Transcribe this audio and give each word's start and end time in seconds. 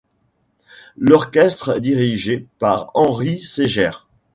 L'orchestre 0.97 1.77
est 1.77 1.81
dirigé 1.81 2.47
par 2.57 2.89
Henri 2.95 3.39
Segers. 3.39 4.01